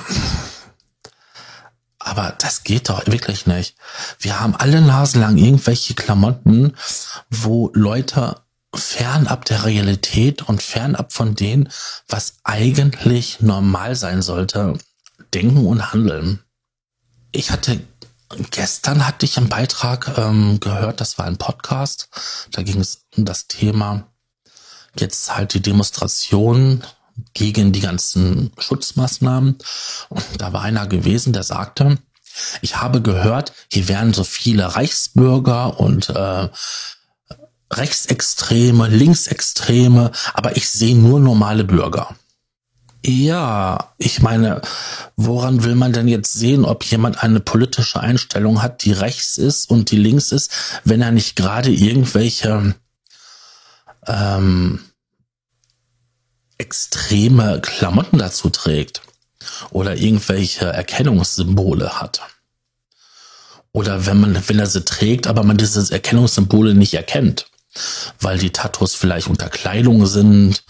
Aber 1.99 2.37
das 2.39 2.63
geht 2.63 2.91
doch 2.91 3.05
wirklich 3.09 3.47
nicht. 3.47 3.75
Wir 4.21 4.39
haben 4.39 4.55
alle 4.55 4.83
Nasen 4.83 5.21
lang 5.21 5.37
irgendwelche 5.37 5.95
Klamotten, 5.95 6.77
wo 7.29 7.73
Leute 7.75 8.41
fernab 8.75 9.45
der 9.45 9.65
Realität 9.65 10.43
und 10.43 10.63
fernab 10.63 11.13
von 11.13 11.35
dem, 11.35 11.69
was 12.09 12.39
eigentlich 12.45 13.41
normal 13.41 13.97
sein 13.97 14.23
sollte, 14.23 14.79
denken 15.35 15.67
und 15.67 15.93
handeln. 15.93 16.41
Ich 17.33 17.51
hatte 17.51 17.81
gestern 18.51 19.07
hatte 19.07 19.27
ich 19.27 19.37
einen 19.37 19.49
Beitrag 19.49 20.17
ähm, 20.17 20.61
gehört, 20.61 21.01
das 21.01 21.19
war 21.19 21.27
ein 21.27 21.37
Podcast. 21.37 22.09
Da 22.53 22.63
ging 22.63 22.81
es 22.81 23.07
um 23.17 23.25
das 23.25 23.49
Thema 23.49 24.07
jetzt 24.99 25.35
halt 25.35 25.55
die 25.55 25.63
Demonstration 25.63 26.83
gegen 27.35 27.73
die 27.73 27.81
ganzen 27.81 28.53
Schutzmaßnahmen. 28.59 29.59
Und 30.09 30.25
da 30.39 30.53
war 30.53 30.63
einer 30.63 30.87
gewesen, 30.87 31.33
der 31.33 31.43
sagte, 31.43 31.99
ich 32.63 32.77
habe 32.77 33.03
gehört, 33.03 33.53
hier 33.71 33.89
wären 33.89 34.15
so 34.15 34.25
viele 34.25 34.75
Reichsbürger 34.75 35.79
und 35.79 36.09
äh, 36.11 36.49
Rechtsextreme, 37.73 38.89
Linksextreme, 38.89 40.11
aber 40.35 40.57
ich 40.57 40.69
sehe 40.69 40.97
nur 40.97 41.21
normale 41.21 41.65
Bürger. 41.65 42.15
Ja, 43.05 43.95
ich 43.97 44.21
meine, 44.21 44.61
woran 45.17 45.65
will 45.65 45.75
man 45.75 45.93
denn 45.93 46.07
jetzt 46.07 46.35
sehen, 46.35 46.67
ob 46.67 46.85
jemand 46.85 47.23
eine 47.23 47.41
politische 47.41 48.01
Einstellung 48.01 48.61
hat, 48.61 48.85
die 48.85 48.93
rechts 48.93 49.39
ist 49.39 49.71
und 49.71 49.91
die 49.91 49.97
links 49.97 50.33
ist, 50.33 50.53
wenn 50.85 51.01
er 51.01 51.11
nicht 51.11 51.35
gerade 51.35 51.71
irgendwelche 51.71 52.75
ähm, 54.07 54.81
extreme 56.59 57.61
Klamotten 57.63 58.19
dazu 58.19 58.51
trägt 58.51 59.01
oder 59.71 59.97
irgendwelche 59.97 60.67
Erkennungssymbole 60.67 62.01
hat? 62.01 62.21
Oder 63.73 64.05
wenn 64.05 64.21
man, 64.21 64.49
wenn 64.49 64.59
er 64.59 64.67
sie 64.67 64.85
trägt, 64.85 65.27
aber 65.27 65.43
man 65.43 65.57
diese 65.57 65.91
Erkennungssymbole 65.91 66.75
nicht 66.75 66.93
erkennt, 66.93 67.50
weil 68.21 68.39
die 68.39 68.51
Tattoos 68.51 68.95
vielleicht 68.95 69.29
unter 69.29 69.49
Kleidung 69.49 70.07
sind 70.07 70.65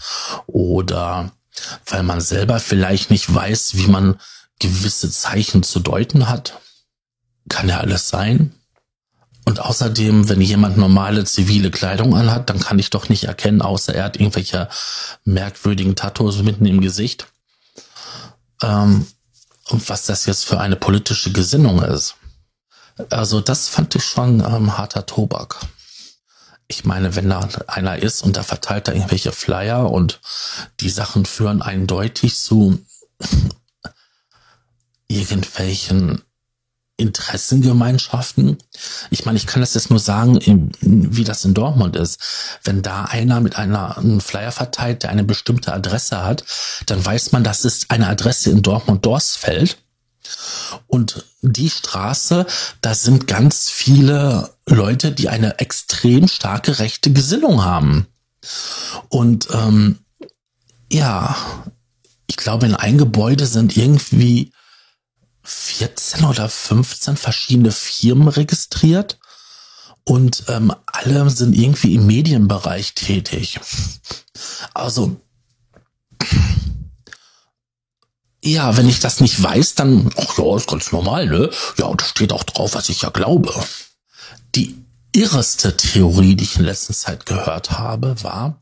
oder 0.47 1.31
weil 1.85 2.03
man 2.03 2.21
selber 2.21 2.59
vielleicht 2.59 3.09
nicht 3.09 3.33
weiß, 3.33 3.75
wie 3.75 3.87
man 3.87 4.19
gewisse 4.59 5.09
Zeichen 5.11 5.63
zu 5.63 5.79
deuten 5.79 6.29
hat. 6.29 6.59
Kann 7.49 7.69
ja 7.69 7.79
alles 7.79 8.09
sein. 8.09 8.53
Und 9.45 9.59
außerdem, 9.59 10.29
wenn 10.29 10.39
jemand 10.39 10.77
normale 10.77 11.25
zivile 11.25 11.71
Kleidung 11.71 12.15
anhat, 12.15 12.49
dann 12.49 12.59
kann 12.59 12.77
ich 12.77 12.91
doch 12.91 13.09
nicht 13.09 13.23
erkennen, 13.23 13.61
außer 13.61 13.93
er 13.95 14.05
hat 14.05 14.17
irgendwelche 14.17 14.69
merkwürdigen 15.25 15.95
Tattoos 15.95 16.43
mitten 16.43 16.67
im 16.67 16.79
Gesicht, 16.79 17.27
ähm, 18.61 19.07
was 19.69 20.05
das 20.05 20.27
jetzt 20.27 20.45
für 20.45 20.59
eine 20.59 20.75
politische 20.75 21.31
Gesinnung 21.31 21.81
ist. 21.81 22.15
Also 23.09 23.41
das 23.41 23.67
fand 23.67 23.95
ich 23.95 24.03
schon 24.03 24.41
ähm, 24.41 24.77
harter 24.77 25.07
Tobak 25.07 25.59
ich 26.71 26.85
meine, 26.85 27.15
wenn 27.15 27.29
da 27.29 27.47
einer 27.67 27.97
ist 27.99 28.23
und 28.23 28.37
da 28.37 28.43
verteilt 28.43 28.87
er 28.87 28.95
irgendwelche 28.95 29.33
Flyer 29.33 29.91
und 29.91 30.21
die 30.79 30.89
Sachen 30.89 31.25
führen 31.25 31.61
eindeutig 31.61 32.39
zu 32.39 32.79
irgendwelchen 35.07 36.21
Interessengemeinschaften. 36.95 38.57
Ich 39.09 39.25
meine, 39.25 39.37
ich 39.37 39.47
kann 39.47 39.59
das 39.59 39.73
jetzt 39.73 39.89
nur 39.89 39.99
sagen, 39.99 40.71
wie 40.79 41.23
das 41.25 41.43
in 41.43 41.53
Dortmund 41.53 41.97
ist. 41.97 42.19
Wenn 42.63 42.81
da 42.81 43.03
einer 43.05 43.41
mit 43.41 43.57
einer 43.57 43.97
einen 43.97 44.21
Flyer 44.21 44.51
verteilt, 44.51 45.03
der 45.03 45.09
eine 45.09 45.25
bestimmte 45.25 45.73
Adresse 45.73 46.23
hat, 46.23 46.45
dann 46.85 47.05
weiß 47.05 47.33
man, 47.33 47.43
das 47.43 47.65
ist 47.65 47.91
eine 47.91 48.07
Adresse 48.07 48.49
in 48.49 48.61
Dortmund-Dorsfeld. 48.61 49.77
Und 50.87 51.25
die 51.41 51.69
Straße, 51.69 52.45
da 52.81 52.93
sind 52.93 53.27
ganz 53.27 53.69
viele 53.69 54.53
Leute, 54.75 55.11
die 55.11 55.29
eine 55.29 55.59
extrem 55.59 56.27
starke 56.27 56.79
rechte 56.79 57.11
Gesinnung 57.11 57.63
haben. 57.63 58.07
Und 59.09 59.47
ähm, 59.53 59.99
ja, 60.91 61.35
ich 62.27 62.37
glaube, 62.37 62.65
in 62.65 62.75
ein 62.75 62.97
Gebäude 62.97 63.45
sind 63.45 63.77
irgendwie 63.77 64.51
14 65.43 66.25
oder 66.25 66.49
15 66.49 67.17
verschiedene 67.17 67.71
Firmen 67.71 68.27
registriert 68.27 69.19
und 70.03 70.43
ähm, 70.47 70.73
alle 70.85 71.29
sind 71.29 71.55
irgendwie 71.55 71.95
im 71.95 72.07
Medienbereich 72.07 72.93
tätig. 72.95 73.59
Also 74.73 75.19
ja, 78.43 78.75
wenn 78.75 78.89
ich 78.89 78.99
das 78.99 79.19
nicht 79.19 79.41
weiß, 79.41 79.75
dann, 79.75 80.11
ach 80.17 80.37
ja, 80.37 80.55
ist 80.55 80.67
ganz 80.67 80.91
normal, 80.91 81.27
ne? 81.27 81.51
Ja, 81.77 81.85
und 81.85 82.01
da 82.01 82.05
steht 82.05 82.33
auch 82.33 82.43
drauf, 82.43 82.73
was 82.73 82.89
ich 82.89 83.03
ja 83.03 83.09
glaube. 83.09 83.53
Die 84.55 84.85
irreste 85.13 85.75
Theorie, 85.77 86.35
die 86.35 86.43
ich 86.43 86.57
in 86.57 86.65
letzter 86.65 86.93
Zeit 86.93 87.25
gehört 87.25 87.71
habe, 87.71 88.21
war, 88.23 88.61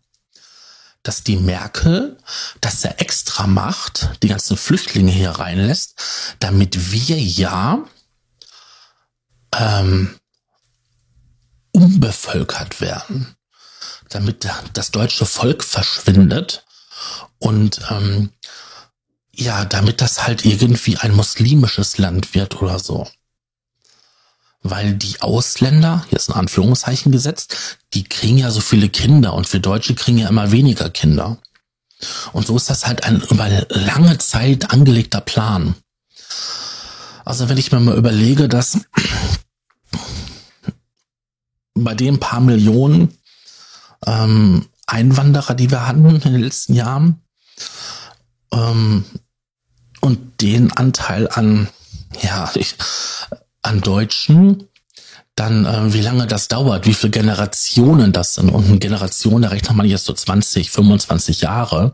dass 1.04 1.24
die 1.24 1.38
Merkel 1.38 2.18
dass 2.62 2.84
er 2.84 3.02
extra 3.02 3.48
macht, 3.48 4.10
die 4.22 4.28
ganzen 4.28 4.58
Flüchtlinge 4.58 5.12
hier 5.12 5.32
reinlässt, 5.32 5.96
damit 6.40 6.92
wir 6.92 7.18
ja 7.20 7.84
ähm, 9.56 10.20
unbevölkert 11.72 12.82
werden, 12.82 13.36
damit 14.10 14.48
das 14.74 14.92
deutsche 14.92 15.26
Volk 15.26 15.64
verschwindet 15.64 16.66
und 17.38 17.80
ähm, 17.90 18.32
ja, 19.32 19.64
damit 19.64 20.02
das 20.02 20.28
halt 20.28 20.46
irgendwie 20.46 20.98
ein 20.98 21.16
muslimisches 21.16 21.98
Land 21.98 22.34
wird 22.34 22.62
oder 22.62 22.78
so. 22.78 23.08
Weil 24.62 24.94
die 24.94 25.22
Ausländer, 25.22 26.06
hier 26.10 26.18
ist 26.18 26.30
ein 26.30 26.36
Anführungszeichen 26.36 27.12
gesetzt, 27.12 27.78
die 27.94 28.04
kriegen 28.04 28.38
ja 28.38 28.52
so 28.52 28.60
viele 28.60 28.90
Kinder 28.90 29.34
und 29.34 29.52
wir 29.52 29.60
Deutsche 29.60 29.96
kriegen 29.96 30.18
ja 30.18 30.28
immer 30.28 30.52
weniger 30.52 30.90
Kinder. 30.90 31.38
Und 32.34 32.48
so 32.48 32.56
ist 32.56 32.70
das 32.70 32.86
halt 32.86 33.04
ein 33.04 33.22
über 33.22 33.50
lange 33.70 34.18
Zeit 34.18 34.72
angelegter 34.72 35.22
Plan. 35.22 35.76
Also 37.26 37.48
wenn 37.50 37.58
ich 37.58 37.72
mir 37.72 37.80
mal 37.80 37.98
überlege, 37.98 38.48
dass 38.48 38.80
bei 41.74 41.96
den 41.96 42.20
paar 42.20 42.40
Millionen 42.40 43.18
ähm, 44.06 44.68
Einwanderer, 44.88 45.56
die 45.56 45.72
wir 45.72 45.88
hatten 45.88 46.16
in 46.16 46.34
den 46.34 46.42
letzten 46.42 46.74
Jahren, 46.74 47.22
ähm, 48.52 49.06
und 50.02 50.42
den 50.42 50.72
Anteil 50.72 51.28
an, 51.30 51.68
ja, 52.22 52.52
ich, 52.56 52.76
an 53.62 53.82
Deutschen, 53.82 54.70
dann 55.36 55.66
äh, 55.66 55.94
wie 55.94 56.02
lange 56.02 56.28
das 56.28 56.50
dauert, 56.50 56.86
wie 56.86 56.94
viele 56.94 57.12
Generationen 57.12 58.12
das 58.12 58.36
sind. 58.36 58.50
Und 58.50 58.66
eine 58.66 58.78
Generation, 58.78 59.42
da 59.42 59.50
rechnet 59.50 59.76
man 59.76 59.88
jetzt 59.88 60.06
so 60.06 60.14
20, 60.14 60.70
25 60.70 61.42
Jahre, 61.42 61.94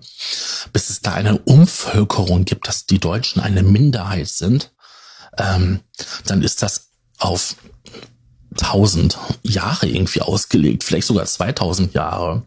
bis 0.74 0.90
es 0.90 1.02
da 1.02 1.14
eine 1.14 1.38
Umvölkerung 1.40 2.46
gibt, 2.46 2.68
dass 2.68 2.86
die 2.86 3.00
Deutschen 3.00 3.42
eine 3.42 3.62
Minderheit 3.62 4.28
sind. 4.28 4.72
Ähm, 5.38 5.82
dann 6.26 6.42
ist 6.42 6.64
das 6.64 6.90
auf 7.20 7.56
1000 8.62 9.18
Jahre 9.44 9.88
irgendwie 9.88 10.22
ausgelegt, 10.22 10.84
vielleicht 10.84 11.08
sogar 11.08 11.26
2000 11.26 11.94
Jahre. 11.94 12.44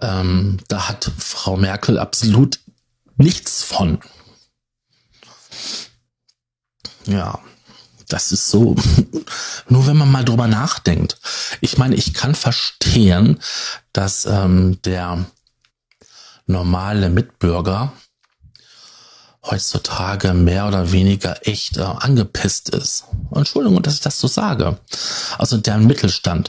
Ähm, 0.00 0.58
da 0.68 0.88
hat 0.88 1.10
Frau 1.18 1.56
Merkel 1.56 1.98
absolut 1.98 2.60
nichts 3.16 3.62
von. 3.62 3.98
Ja, 7.06 7.40
das 8.12 8.32
ist 8.32 8.48
so. 8.48 8.74
Nur 9.68 9.86
wenn 9.86 9.96
man 9.96 10.10
mal 10.10 10.24
drüber 10.24 10.46
nachdenkt. 10.46 11.18
Ich 11.60 11.78
meine, 11.78 11.96
ich 11.96 12.14
kann 12.14 12.34
verstehen, 12.34 13.38
dass 13.92 14.26
ähm, 14.26 14.78
der 14.82 15.24
normale 16.46 17.08
Mitbürger 17.08 17.92
heutzutage 19.44 20.34
mehr 20.34 20.68
oder 20.68 20.92
weniger 20.92 21.46
echt 21.46 21.76
äh, 21.76 21.82
angepisst 21.82 22.68
ist. 22.70 23.04
Entschuldigung, 23.34 23.82
dass 23.82 23.94
ich 23.94 24.00
das 24.00 24.20
so 24.20 24.28
sage. 24.28 24.78
Also 25.38 25.56
der 25.56 25.78
Mittelstand, 25.78 26.48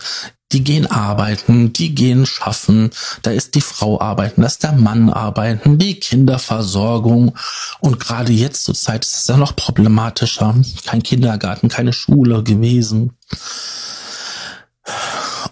die 0.52 0.64
gehen 0.64 0.90
arbeiten, 0.90 1.74
die 1.74 1.96
gehen 1.96 2.28
schaffen, 2.28 2.92
da 3.24 3.32
ist 3.32 3.56
die 3.56 3.62
Frau 3.62 4.00
arbeiten, 4.00 4.42
da 4.42 4.48
ist 4.48 4.62
der 4.62 4.74
Mann 4.74 5.10
arbeiten, 5.10 5.80
die 5.80 6.00
Kinderversorgung. 6.00 7.36
Und 7.80 8.00
gerade 8.00 8.32
jetzt 8.32 8.64
zur 8.64 8.76
Zeit 8.76 9.04
ist 9.04 9.18
es 9.18 9.28
ja 9.28 9.38
noch 9.38 9.56
problematischer. 9.56 10.56
Kein 10.86 11.02
Kindergarten, 11.02 11.70
keine 11.70 11.94
Schule 11.94 12.44
gewesen. 12.44 13.18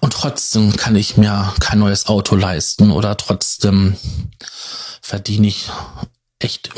Und 0.02 0.14
trotzdem 0.14 0.76
kann 0.76 0.96
ich 0.96 1.18
mir 1.18 1.54
kein 1.60 1.80
neues 1.80 2.08
Auto 2.08 2.36
leisten 2.36 2.92
oder 2.92 3.18
trotzdem 3.18 3.96
verdiene 5.02 5.48
ich 5.48 5.70
echt 6.40 6.70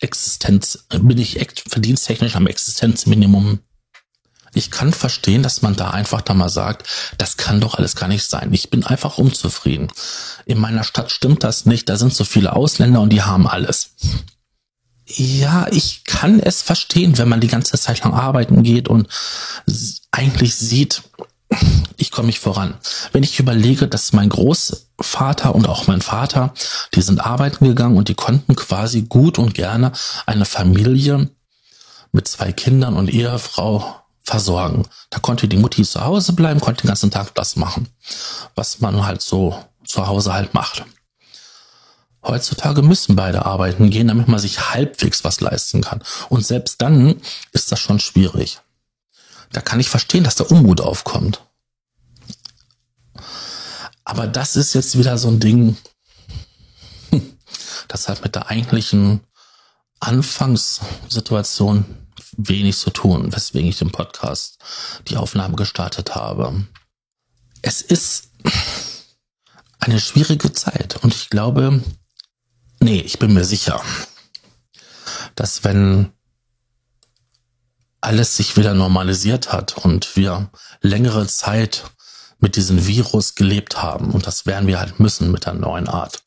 Existenz, 0.00 0.86
bin 0.90 1.18
ich 1.18 1.38
verdiensttechnisch 1.68 2.36
am 2.36 2.46
Existenzminimum. 2.46 3.60
Ich 4.54 4.70
kann 4.70 4.92
verstehen, 4.92 5.42
dass 5.42 5.62
man 5.62 5.74
da 5.74 5.90
einfach 5.90 6.20
da 6.20 6.32
mal 6.32 6.48
sagt, 6.48 6.86
das 7.18 7.36
kann 7.36 7.60
doch 7.60 7.74
alles 7.74 7.96
gar 7.96 8.08
nicht 8.08 8.24
sein. 8.24 8.52
Ich 8.52 8.70
bin 8.70 8.84
einfach 8.84 9.18
unzufrieden. 9.18 9.88
In 10.46 10.58
meiner 10.58 10.84
Stadt 10.84 11.10
stimmt 11.10 11.42
das 11.42 11.66
nicht. 11.66 11.88
Da 11.88 11.96
sind 11.96 12.14
so 12.14 12.24
viele 12.24 12.54
Ausländer 12.54 13.00
und 13.00 13.10
die 13.10 13.22
haben 13.22 13.48
alles. 13.48 13.90
Ja, 15.06 15.66
ich 15.70 16.04
kann 16.04 16.40
es 16.40 16.62
verstehen, 16.62 17.18
wenn 17.18 17.28
man 17.28 17.40
die 17.40 17.48
ganze 17.48 17.78
Zeit 17.78 18.02
lang 18.04 18.14
arbeiten 18.14 18.62
geht 18.62 18.88
und 18.88 19.08
eigentlich 20.12 20.54
sieht, 20.54 21.02
ich 21.96 22.10
komme 22.10 22.26
nicht 22.26 22.40
voran. 22.40 22.74
Wenn 23.12 23.22
ich 23.22 23.38
überlege, 23.38 23.88
dass 23.88 24.12
mein 24.12 24.28
Großvater 24.28 25.54
und 25.54 25.68
auch 25.68 25.86
mein 25.86 26.00
Vater, 26.00 26.54
die 26.94 27.02
sind 27.02 27.24
arbeiten 27.24 27.64
gegangen 27.64 27.96
und 27.96 28.08
die 28.08 28.14
konnten 28.14 28.56
quasi 28.56 29.02
gut 29.02 29.38
und 29.38 29.54
gerne 29.54 29.92
eine 30.26 30.44
Familie 30.44 31.30
mit 32.12 32.28
zwei 32.28 32.52
Kindern 32.52 32.96
und 32.96 33.12
Ehefrau 33.12 34.00
versorgen. 34.22 34.86
Da 35.10 35.18
konnte 35.18 35.48
die 35.48 35.56
Mutti 35.56 35.84
zu 35.84 36.04
Hause 36.04 36.32
bleiben, 36.32 36.60
konnte 36.60 36.82
den 36.82 36.88
ganzen 36.88 37.10
Tag 37.10 37.34
das 37.34 37.56
machen, 37.56 37.88
was 38.54 38.80
man 38.80 39.04
halt 39.04 39.20
so 39.20 39.58
zu 39.84 40.06
Hause 40.06 40.32
halt 40.32 40.54
macht. 40.54 40.84
Heutzutage 42.24 42.80
müssen 42.80 43.16
beide 43.16 43.44
arbeiten 43.44 43.90
gehen, 43.90 44.08
damit 44.08 44.28
man 44.28 44.40
sich 44.40 44.72
halbwegs 44.72 45.24
was 45.24 45.40
leisten 45.40 45.82
kann. 45.82 46.02
Und 46.30 46.46
selbst 46.46 46.80
dann 46.80 47.20
ist 47.52 47.70
das 47.70 47.80
schon 47.80 48.00
schwierig. 48.00 48.60
Da 49.52 49.60
kann 49.60 49.80
ich 49.80 49.88
verstehen, 49.88 50.24
dass 50.24 50.36
der 50.36 50.50
Unmut 50.50 50.80
aufkommt. 50.80 51.42
Aber 54.04 54.26
das 54.26 54.56
ist 54.56 54.74
jetzt 54.74 54.98
wieder 54.98 55.16
so 55.18 55.28
ein 55.28 55.40
Ding, 55.40 55.76
das 57.88 58.08
hat 58.08 58.22
mit 58.22 58.34
der 58.34 58.48
eigentlichen 58.48 59.20
Anfangssituation 60.00 61.84
wenig 62.36 62.76
zu 62.76 62.90
tun, 62.90 63.32
weswegen 63.32 63.68
ich 63.68 63.78
den 63.78 63.92
Podcast, 63.92 64.58
die 65.08 65.16
Aufnahme 65.16 65.56
gestartet 65.56 66.14
habe. 66.14 66.66
Es 67.62 67.80
ist 67.80 68.30
eine 69.78 70.00
schwierige 70.00 70.52
Zeit 70.52 71.02
und 71.02 71.14
ich 71.14 71.30
glaube, 71.30 71.82
nee, 72.80 73.00
ich 73.00 73.18
bin 73.18 73.32
mir 73.32 73.44
sicher, 73.44 73.80
dass 75.34 75.64
wenn 75.64 76.12
alles 78.04 78.36
sich 78.36 78.56
wieder 78.56 78.74
normalisiert 78.74 79.52
hat 79.52 79.76
und 79.78 80.16
wir 80.16 80.50
längere 80.80 81.26
Zeit 81.26 81.84
mit 82.38 82.56
diesem 82.56 82.86
Virus 82.86 83.34
gelebt 83.34 83.82
haben, 83.82 84.10
und 84.10 84.26
das 84.26 84.46
werden 84.46 84.66
wir 84.66 84.78
halt 84.78 85.00
müssen 85.00 85.30
mit 85.30 85.46
der 85.46 85.54
neuen 85.54 85.88
Art, 85.88 86.22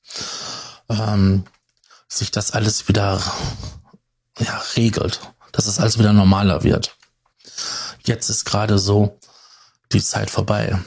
ähm, 0.90 1.46
sich 2.08 2.32
das 2.32 2.52
alles 2.52 2.88
wieder 2.88 3.22
ja, 4.40 4.62
regelt, 4.76 5.22
dass 5.52 5.68
es 5.68 5.80
alles 5.80 6.00
wieder 6.00 6.14
normaler 6.14 6.64
wird. 6.64 6.96
Jetzt 8.04 8.30
ist 8.30 8.46
gerade 8.46 8.80
so 8.80 9.20
die 9.92 10.02
Zeit 10.02 10.30
vorbei. 10.30 10.80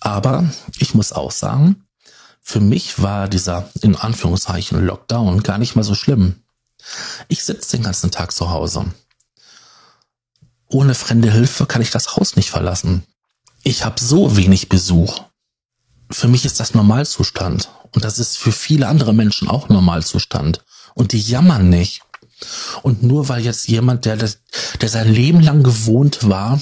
Aber 0.00 0.44
ich 0.78 0.94
muss 0.94 1.12
auch 1.12 1.30
sagen, 1.30 1.86
für 2.42 2.60
mich 2.60 3.00
war 3.00 3.28
dieser 3.28 3.70
in 3.80 3.96
Anführungszeichen 3.96 4.84
Lockdown 4.84 5.42
gar 5.42 5.58
nicht 5.58 5.76
mal 5.76 5.84
so 5.84 5.94
schlimm. 5.94 6.42
Ich 7.28 7.44
sitze 7.44 7.76
den 7.76 7.84
ganzen 7.84 8.10
Tag 8.10 8.32
zu 8.32 8.50
Hause 8.50 8.86
ohne 10.68 10.94
fremde 10.94 11.30
Hilfe 11.30 11.66
kann 11.66 11.82
ich 11.82 11.90
das 11.90 12.16
Haus 12.16 12.36
nicht 12.36 12.50
verlassen. 12.50 13.04
Ich 13.62 13.84
habe 13.84 14.00
so 14.00 14.36
wenig 14.36 14.68
Besuch. 14.68 15.22
Für 16.10 16.28
mich 16.28 16.44
ist 16.44 16.60
das 16.60 16.74
Normalzustand. 16.74 17.68
Und 17.94 18.04
das 18.04 18.18
ist 18.18 18.36
für 18.36 18.52
viele 18.52 18.88
andere 18.88 19.12
Menschen 19.12 19.48
auch 19.48 19.68
Normalzustand. 19.68 20.64
Und 20.94 21.12
die 21.12 21.20
jammern 21.20 21.68
nicht. 21.68 22.02
Und 22.82 23.02
nur 23.02 23.28
weil 23.28 23.44
jetzt 23.44 23.68
jemand, 23.68 24.04
der, 24.04 24.16
der 24.16 24.88
sein 24.88 25.12
Leben 25.12 25.40
lang 25.40 25.62
gewohnt 25.62 26.28
war, 26.28 26.60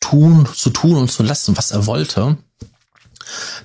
tun, 0.00 0.48
zu 0.54 0.70
tun 0.70 0.96
und 0.96 1.10
zu 1.10 1.22
lassen, 1.22 1.56
was 1.56 1.70
er 1.70 1.86
wollte, 1.86 2.36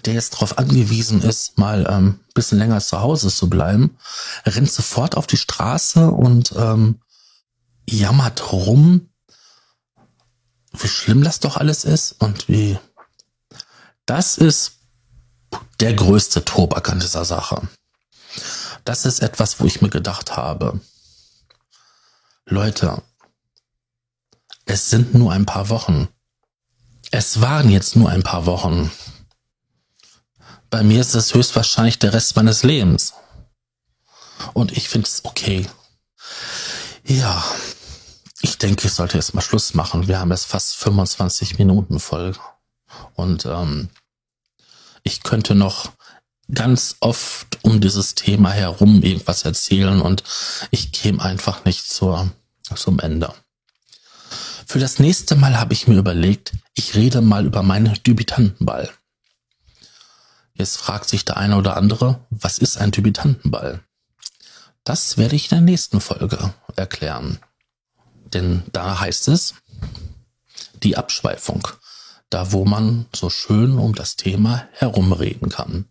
der 0.06 0.14
jetzt 0.14 0.36
darauf 0.36 0.58
angewiesen 0.58 1.22
ist, 1.22 1.58
mal 1.58 1.88
ähm, 1.90 2.20
bisschen 2.34 2.60
länger 2.60 2.80
zu 2.82 3.00
Hause 3.02 3.30
zu 3.30 3.50
bleiben, 3.50 3.98
rennt 4.46 4.72
sofort 4.72 5.18
auf 5.18 5.26
die 5.26 5.38
Straße 5.38 6.12
und 6.12 6.54
ähm, 6.58 7.00
jammert 7.88 8.52
rum, 8.52 9.10
wie 10.74 10.88
schlimm 10.88 11.24
das 11.24 11.40
doch 11.40 11.58
alles 11.58 11.86
ist 11.86 12.14
und 12.22 12.50
wie 12.50 12.78
das 14.06 14.38
ist 14.38 14.74
der 15.80 15.94
größte 15.94 16.46
Tobak 16.46 16.90
an 16.90 17.00
dieser 17.00 17.26
Sache. 17.26 17.68
Das 18.84 19.06
ist 19.06 19.22
etwas, 19.22 19.60
wo 19.60 19.66
ich 19.66 19.82
mir 19.82 19.90
gedacht 19.90 20.38
habe, 20.38 20.80
Leute, 22.46 23.02
es 24.66 24.90
sind 24.90 25.14
nur 25.14 25.32
ein 25.32 25.46
paar 25.46 25.70
Wochen. 25.70 26.08
Es 27.12 27.42
waren 27.42 27.70
jetzt 27.70 27.96
nur 27.96 28.10
ein 28.10 28.24
paar 28.24 28.46
Wochen. 28.46 28.92
Bei 30.70 30.84
mir 30.84 31.02
ist 31.02 31.16
es 31.16 31.34
höchstwahrscheinlich 31.34 32.00
der 32.00 32.14
Rest 32.14 32.36
meines 32.36 32.64
Lebens. 32.64 33.14
Und 34.54 34.72
ich 34.72 34.90
finde 34.90 35.08
es 35.08 35.24
okay. 35.24 35.68
Ja, 37.04 37.44
ich 38.46 38.60
denke, 38.60 38.86
ich 38.86 38.94
sollte 38.94 39.18
jetzt 39.18 39.34
mal 39.34 39.42
Schluss 39.42 39.74
machen. 39.74 40.08
Wir 40.08 40.20
haben 40.20 40.30
jetzt 40.30 40.46
fast 40.46 40.76
25 40.76 41.58
Minuten 41.58 42.00
voll. 42.00 42.34
Und 43.16 43.48
ähm, 43.48 43.90
ich 45.02 45.24
könnte 45.24 45.56
noch 45.56 45.92
ganz 46.54 46.98
oft 47.00 47.58
um 47.64 47.82
dieses 47.82 48.14
Thema 48.14 48.52
herum 48.52 49.02
irgendwas 49.02 49.46
erzählen 49.46 50.00
und 50.00 50.24
ich 50.70 50.92
käme 50.92 51.24
einfach 51.24 51.66
nicht 51.66 51.90
zur, 51.90 52.30
zum 52.76 53.00
Ende. 53.00 53.34
Für 54.68 54.78
das 54.78 55.00
nächste 55.00 55.36
Mal 55.36 55.60
habe 55.60 55.74
ich 55.74 55.88
mir 55.88 55.98
überlegt, 55.98 56.54
ich 56.76 56.94
rede 56.94 57.22
mal 57.22 57.48
über 57.48 57.64
meinen 57.64 57.98
Debütantenball. 58.04 58.92
Jetzt 60.54 60.78
fragt 60.78 61.10
sich 61.10 61.26
der 61.26 61.38
eine 61.38 61.58
oder 61.58 61.78
andere, 61.78 62.28
was 62.30 62.60
ist 62.60 62.78
ein 62.78 62.92
Debütantenball? 62.92 63.84
Das 64.84 65.18
werde 65.18 65.36
ich 65.36 65.52
in 65.52 65.58
der 65.58 65.62
nächsten 65.62 66.00
Folge 66.00 66.54
erklären. 66.76 67.40
Denn 68.34 68.64
da 68.72 69.00
heißt 69.00 69.28
es, 69.28 69.56
die 70.84 70.98
Abschweifung, 70.98 71.68
da 72.30 72.52
wo 72.52 72.66
man 72.66 73.06
so 73.16 73.30
schön 73.30 73.78
um 73.78 73.96
das 73.96 74.16
Thema 74.16 74.68
herumreden 74.74 75.50
kann. 75.50 75.88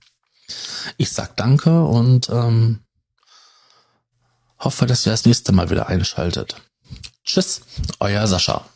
Ich 0.96 1.10
sag 1.12 1.36
danke 1.36 1.84
und 1.84 2.28
ähm, 2.28 2.80
hoffe, 4.58 4.86
dass 4.86 5.06
ihr 5.06 5.12
das 5.12 5.24
nächste 5.24 5.52
Mal 5.52 5.70
wieder 5.70 5.88
einschaltet. 5.88 6.56
Tschüss, 7.24 7.62
euer 8.00 8.26
Sascha. 8.26 8.66